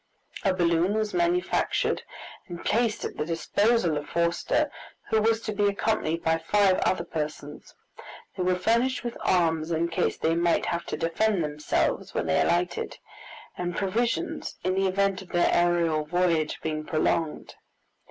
A 0.43 0.51
balloon 0.51 0.95
was 0.95 1.13
manufactured 1.13 2.01
and 2.47 2.65
placed 2.65 3.05
at 3.05 3.17
the 3.17 3.23
disposal 3.23 3.97
of 3.97 4.09
Forster, 4.09 4.71
who 5.11 5.21
was 5.21 5.39
to 5.41 5.51
be 5.53 5.67
accompanied 5.67 6.23
by 6.23 6.39
five 6.39 6.79
other 6.79 7.03
persons. 7.03 7.75
They 8.35 8.41
were 8.41 8.55
furnished 8.57 9.03
with 9.03 9.15
arms 9.23 9.69
in 9.69 9.89
case 9.89 10.17
they 10.17 10.33
might 10.35 10.65
have 10.65 10.85
to 10.87 10.97
defend 10.97 11.43
themselves 11.43 12.15
when 12.15 12.25
they 12.25 12.41
alighted, 12.41 12.97
and 13.55 13.77
provisions 13.77 14.55
in 14.63 14.73
the 14.73 14.87
event 14.87 15.21
of 15.21 15.29
their 15.29 15.49
aerial 15.53 16.03
voyage 16.03 16.57
being 16.63 16.83
prolonged. 16.83 17.53